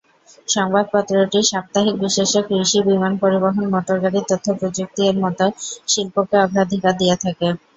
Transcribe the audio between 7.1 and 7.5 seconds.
থাকে।